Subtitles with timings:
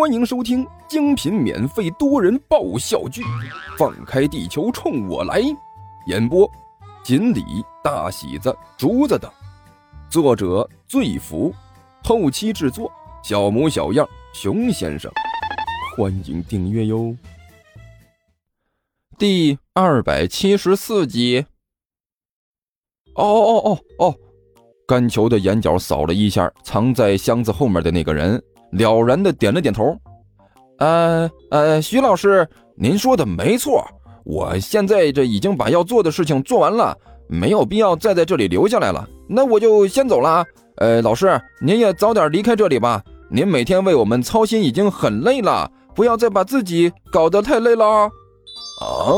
[0.00, 3.20] 欢迎收听精品免费多人爆笑剧
[3.76, 5.42] 《放开地球冲我来》，
[6.06, 6.50] 演播：
[7.04, 7.44] 锦鲤、
[7.84, 9.30] 大喜子、竹子等，
[10.08, 11.54] 作者：醉福，
[12.02, 12.90] 后期制作：
[13.22, 15.12] 小模小样、熊先生。
[15.94, 17.14] 欢迎订阅哟。
[19.18, 21.44] 第二百七十四集。
[23.16, 24.14] 哦哦哦哦哦！
[24.88, 28.42] 甘球的眼角扫了一下藏在箱子后面的那个人。
[28.70, 29.96] 了然的点了点头，
[30.78, 33.84] 呃呃，徐老师，您说的没错，
[34.24, 36.96] 我现在这已经把要做的事情做完了，
[37.28, 40.44] 没有必要再在这里留下来了，那我就先走了。
[40.76, 47.84] 呃，老师，您也早点离开这里吧，您每天为我们操心已经很累了，不要再把自己搞得太累了。
[47.84, 49.12] 啊！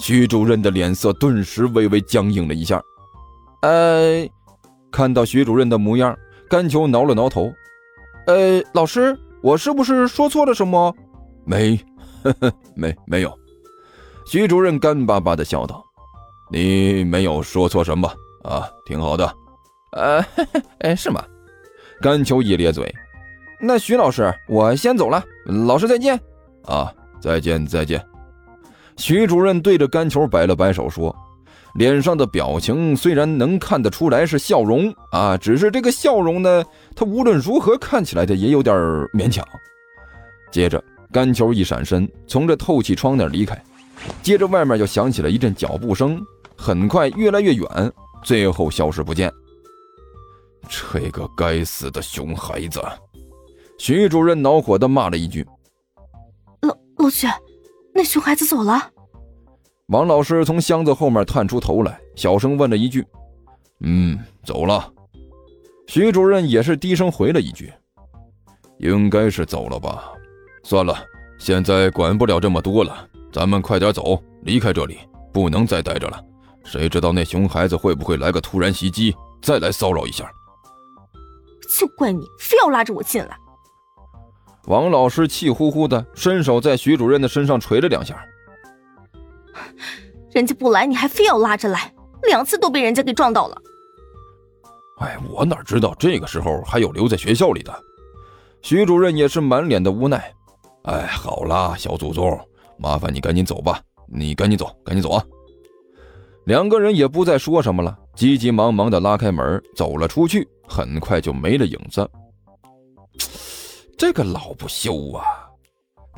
[0.00, 2.80] 徐主任的脸色顿时微微僵硬了一下。
[3.62, 4.24] 呃，
[4.90, 6.16] 看到徐主任的模样，
[6.48, 7.52] 甘秋挠了挠头。
[8.28, 10.94] 呃，老师，我是不是说错了什么？
[11.46, 11.80] 没，
[12.22, 13.34] 呵呵，没，没有。
[14.26, 15.82] 徐主任干巴巴的笑道
[16.52, 18.06] ：“你没有说错什么
[18.44, 19.34] 啊，挺好的。”
[19.96, 20.22] 呃，
[20.80, 21.24] 哎，是吗？
[22.02, 22.94] 甘秋一咧嘴。
[23.62, 26.20] 那徐老师，我先走了，老师再见。
[26.66, 28.04] 啊，再见，再见。
[28.98, 31.16] 徐主任对着甘球摆了摆手说。
[31.78, 36.64] 脸上的表情虽然能看得出来是笑容啊，只是这个笑容呢，
[36.96, 38.76] 他无论如何看起来的也有点
[39.14, 39.46] 勉强。
[40.50, 43.62] 接着，干球一闪身，从这透气窗那离开，
[44.24, 46.20] 接着外面就响起了一阵脚步声，
[46.56, 47.92] 很快越来越远，
[48.24, 49.32] 最后消失不见。
[50.68, 52.82] 这个该死的熊孩子！
[53.78, 55.46] 徐主任恼火地骂了一句
[56.62, 57.28] ：“老老徐，
[57.94, 58.90] 那熊孩子走了。”
[59.88, 63.02] 王老师从箱子后面探出头来，小声问了一句
[63.80, 64.92] ：“嗯，走了。”
[65.88, 67.72] 徐主任也是低声回了一句
[68.80, 70.12] ：“应该是走了吧。”
[70.62, 70.94] 算了，
[71.38, 74.98] 现在管不了这么多了，咱们快点走，离开这里，
[75.32, 76.22] 不能再待着了。
[76.64, 80.30] 谁知道那熊孩子会不会来个突然袭击，再来骚扰一下？
[81.78, 83.34] 就怪你非要拉着我进来！
[84.66, 88.22] 王老师气呼呼的伸手在徐主任的身上捶了两下。
[90.32, 91.92] 人家不来，你还非要拉着来，
[92.22, 93.62] 两次都被人家给撞到了。
[95.00, 97.72] 哎，我哪知道这个时候还有留在学校里的？
[98.62, 100.32] 徐主任也是满脸的无奈。
[100.82, 102.38] 哎，好啦，小祖宗，
[102.78, 105.24] 麻烦你赶紧走吧，你赶紧走，赶紧走啊！
[106.44, 112.08] 两个人也不再说什么了，急急忙忙的拉开门走了出去，很快就没了影子。
[113.96, 115.47] 这个老不休啊！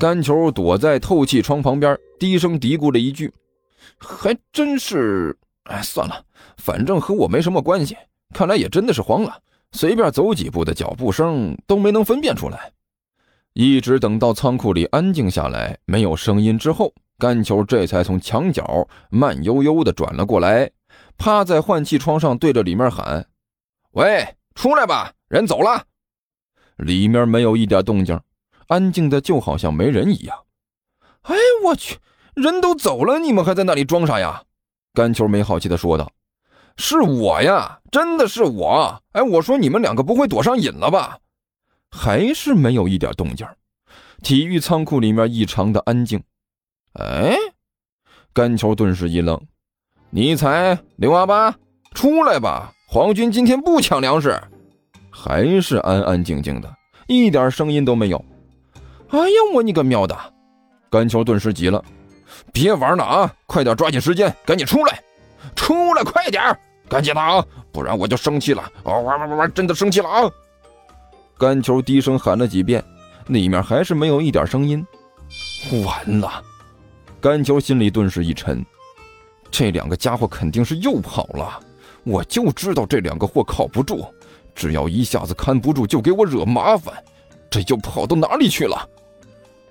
[0.01, 3.31] 甘球躲在透气窗旁边，低声嘀咕了一句
[4.01, 5.37] ：“还真是……
[5.65, 6.25] 哎，算了，
[6.57, 7.95] 反正和我没什么关系。
[8.33, 9.39] 看来也真的是慌了，
[9.73, 12.73] 随便走几步的脚步声都没能分辨出来。
[13.53, 20.71] 一直等到仓库里安静下来，没有声音之后，甘球这才从墙角慢悠悠的转了过来，
[21.19, 23.29] 趴在换气窗上，对着里面喊
[23.93, 25.85] ：‘喂，出来吧，人走了。’
[26.79, 28.19] 里面没有一点动静。”
[28.71, 30.45] 安静的就好像没人一样。
[31.23, 31.99] 哎，我去，
[32.35, 34.45] 人都走了，你们还在那里装啥呀？
[34.95, 36.11] 甘球没好气的说道
[36.79, 39.03] ：“是我呀，真的是我。
[39.13, 41.19] 哎，我说你们两个不会躲上瘾了吧？”
[41.91, 43.45] 还是没有一点动静。
[44.23, 46.23] 体育仓库里面异常的安静。
[46.93, 47.35] 哎，
[48.33, 49.41] 甘球顿时一愣
[50.11, 51.57] ：“你猜，刘阿八，
[51.93, 52.73] 出来吧！
[52.89, 54.41] 皇军今天不抢粮食。”
[55.11, 56.73] 还是安安静静的，
[57.09, 58.25] 一点声音都没有。
[59.11, 60.17] 哎呀，我你个喵的！
[60.89, 61.85] 甘球顿时急了，
[62.53, 63.35] 别玩了啊！
[63.47, 65.03] 快点抓紧时间，赶紧出来，
[65.57, 66.57] 出来快点，
[66.89, 67.45] 赶紧的啊！
[67.73, 68.63] 不然我就生气了！
[68.85, 70.31] 玩玩玩玩，真的生气了啊！
[71.39, 72.85] 甘球低声喊了几遍，
[73.27, 74.87] 里面还是没有一点声音。
[75.85, 76.43] 完了！
[77.21, 78.65] 甘球心里顿时一沉，
[79.51, 81.61] 这两个家伙肯定是又跑了。
[82.05, 84.07] 我就知道这两个货靠不住，
[84.55, 86.95] 只要一下子看不住，就给我惹麻烦。
[87.51, 88.89] 这又跑到哪里去了？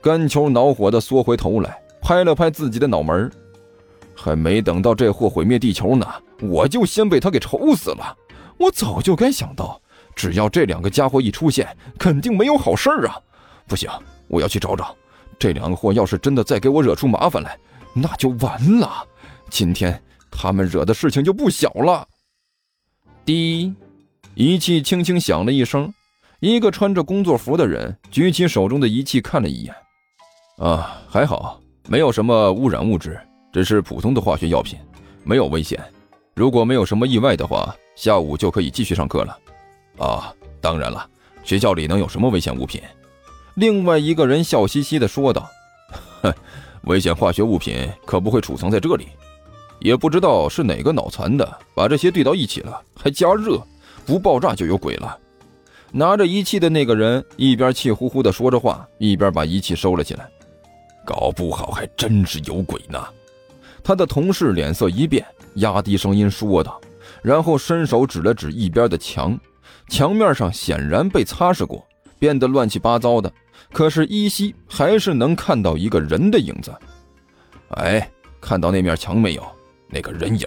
[0.01, 3.30] 甘球恼火的缩回头来，拍了拍自己的脑门
[4.16, 6.06] 还没等到这货毁灭地球呢，
[6.42, 8.18] 我就先被他给愁死了。
[8.57, 9.81] 我早就该想到，
[10.16, 11.68] 只要这两个家伙一出现，
[11.98, 13.18] 肯定没有好事啊！
[13.68, 13.90] 不行，
[14.28, 14.96] 我要去找找。
[15.38, 17.57] 这两个货要是真的再给我惹出麻烦来，
[17.94, 19.07] 那就完了。
[19.50, 22.06] 今天他们惹的事情就不小了。
[23.24, 23.74] 滴，
[24.36, 25.94] 仪器轻轻响了一声，
[26.42, 29.74] 一个穿着工作服的人举起手中的仪器看了一眼。
[30.60, 31.58] 啊，还好，
[31.88, 33.18] 没有什么污染物质，
[33.54, 34.78] 只是普通的化学药品，
[35.24, 35.82] 没有危险。
[36.36, 39.38] 如果没有什么意外的话，下午就可以继续上课了。
[39.98, 41.08] 啊，当然了，
[41.46, 42.82] 学校里能有什么危险物品？
[43.56, 45.50] 另外一个人笑嘻嘻的说道
[46.22, 46.34] ：“哼，
[46.84, 49.08] 危险化学物品可不会储藏在这里。
[49.80, 53.66] 也不知道是哪个脑残的把这些兑到一起了，还加热，
[54.06, 55.18] 不爆炸就有鬼了。”
[55.92, 60.30] 拿着仪器的那个人一边气呼呼的说着话，一边把仪器收了起来。
[61.10, 63.04] 搞不好还真是有鬼呢。
[63.84, 65.26] 他的同事脸色一变，
[65.56, 66.80] 压低声音说道，
[67.24, 69.36] 然后伸手指了指一边的墙，
[69.88, 71.84] 墙面上显然被擦拭过，
[72.20, 73.34] 变得乱七八糟的，
[73.74, 76.72] 可是依稀还是能看到一个人的影子。
[77.70, 78.08] 哎，
[78.40, 79.44] 看到那面墙没有？
[79.88, 80.46] 那个人影？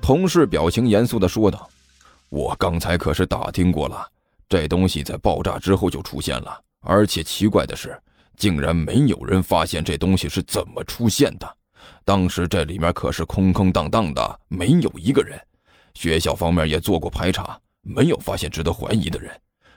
[0.00, 1.68] 同事表情严肃地说道
[2.30, 4.06] ：“我刚才可是打听过了。”
[4.48, 8.00] 这东西在爆炸之后就出现了，而且奇怪的是，
[8.36, 11.56] 竟然没有人发现这东西是怎么出现的。
[12.04, 15.40] 当时这里面可是空空荡荡的，没有一个人。
[15.94, 19.30] 学校方面也做过排查，没有发现值得怀疑的人，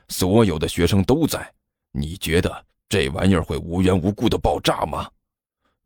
[0.09, 1.51] 所有的学生都在。
[1.91, 5.09] 你觉得这玩意儿会无缘无故的爆炸吗？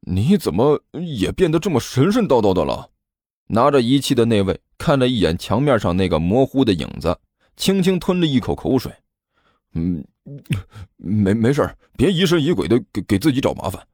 [0.01, 2.89] 你怎么也变得这么神神叨叨的了？
[3.47, 7.17] 拿着仪器的那位看了一眼墙面上那个模糊的影子。
[7.55, 8.91] 轻轻吞了一口口水，
[9.75, 10.03] 嗯，
[10.97, 13.85] 没没事儿别疑神疑鬼的给给自己找麻烦。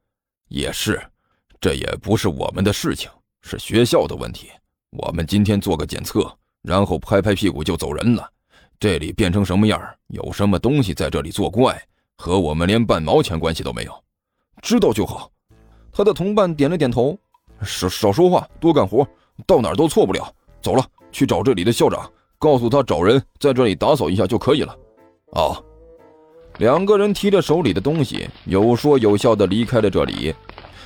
[0.48, 1.00] 也是，
[1.60, 3.10] 这也不是我们的事情，
[3.42, 4.48] 是学校的问题。
[4.90, 6.32] 我们今天做个检测，
[6.62, 8.28] 然后拍拍屁股就走人了。
[8.78, 11.80] 这里变成什么样，有什么东西在这里作怪，
[12.16, 14.04] 和我们连半毛钱关系都没有。
[14.62, 15.30] 知道就好。
[15.92, 17.18] 他的同伴点了点头，
[17.62, 19.06] 少少说话，多干活，
[19.46, 20.32] 到哪儿都错不了。
[20.62, 22.10] 走了，去找这里的校长。
[22.38, 24.74] 告诉他找人在这里打扫一下就可以了。
[25.32, 25.60] 啊，
[26.60, 30.34] 两个人提着手里的东西，有说有笑的离开了这里。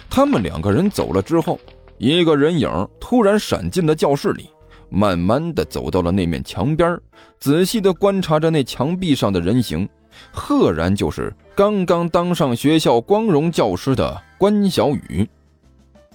[0.09, 1.59] 他们两个人走了之后，
[1.99, 4.49] 一个人影突然闪进了教室里，
[4.88, 6.97] 慢慢的走到了那面墙边，
[7.41, 9.88] 仔细的观察着那墙壁上的人形，
[10.31, 15.29] 赫然就是刚刚当上学校光荣教师的关小雨。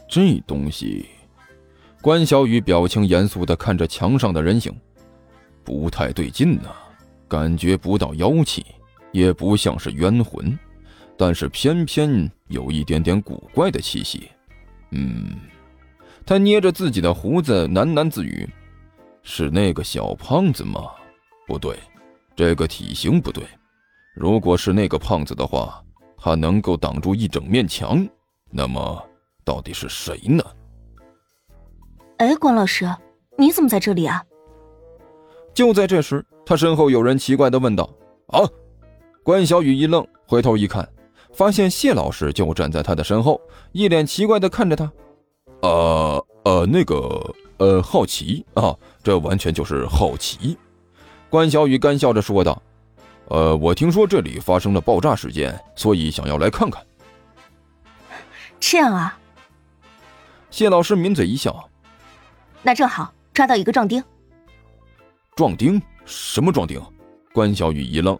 [0.08, 1.06] 这东西，
[2.02, 4.74] 关小雨表情严肃的看着墙上的人形。
[5.66, 6.70] 不太对劲呐，
[7.28, 8.66] 感觉不到妖气，
[9.12, 10.58] 也不像是冤魂，
[11.18, 14.30] 但是偏偏有一点点古怪的气息。
[14.92, 15.36] 嗯，
[16.26, 18.48] 他捏着自己的胡子喃喃自语
[19.24, 20.92] ：“是那个小胖子吗？
[21.48, 21.78] 不对，
[22.36, 23.44] 这个体型不对。
[24.16, 25.84] 如果是那个胖子的话，
[26.18, 28.08] 他能够挡住一整面墙。
[28.52, 29.04] 那么，
[29.44, 30.44] 到底是谁呢？”
[32.18, 32.86] 哎，关老师，
[33.38, 34.24] 你怎么在这里啊？
[35.54, 37.90] 就在这时，他身后有人奇怪的问道
[38.28, 38.42] ：“啊！”
[39.30, 40.90] 关小雨一愣，回头一看，
[41.34, 43.40] 发现谢老师就站在他的身后，
[43.74, 44.92] 一脸奇怪的看着他。
[45.62, 50.58] “呃呃，那个呃，好奇啊，这完全就是好奇。”
[51.30, 52.60] 关小雨干笑着说道
[53.30, 56.84] ：“呃，我听说这里发生了爆炸事件，所以想要来看看。”
[58.60, 59.16] 这样啊？
[60.50, 61.70] 谢老师抿嘴一笑
[62.64, 64.04] ：“那正好，抓到一个壮丁。”
[65.38, 65.80] 壮丁？
[66.04, 66.82] 什么壮丁？
[67.32, 68.20] 关小雨一愣。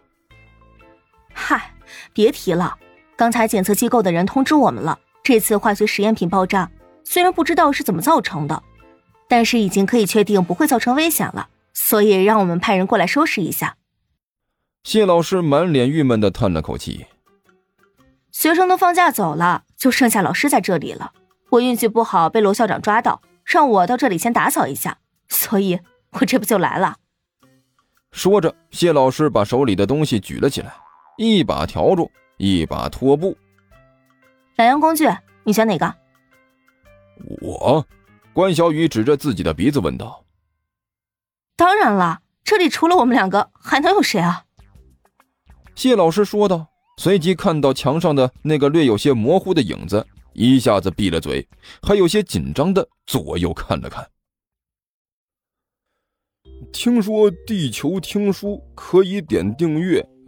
[1.40, 1.74] 嗨，
[2.12, 2.76] 别提了，
[3.16, 6.70] 刚才检测机构的人通知我们了，这次化学实验品爆炸，
[7.02, 8.62] 虽然不知道是怎么造成的，
[9.26, 13.76] 但是已经可以确定不会造成危险了，所以让我们派人过来收拾一下。
[14.84, 17.06] 谢老师满脸郁闷的叹了口气。
[18.30, 21.12] 学生都放假走了，就剩下老师在这里了。
[21.50, 25.80] 我运气不好，被罗校长抓到，让我到这里先打扫一下，所以
[26.12, 26.96] 我这不就来了。
[28.12, 30.72] 说着，谢老师把手里的东西举了起来，
[31.22, 33.36] 一把笤帚，一把拖布。
[34.56, 35.06] 两样工具，
[35.44, 35.94] 你选哪个？
[37.42, 37.86] 我，
[38.32, 40.24] 关小雨指着自己的鼻子问道。
[41.56, 44.46] 当然了，这里除了我们两个，还能有谁啊？
[45.74, 51.46] 谢老师说道，随即看到墙上的那个略有些模糊的影子，一下子闭了嘴，
[51.82, 54.08] 还有些紧张的左右看了看。
[56.72, 60.02] 听说地球听书可以点订阅，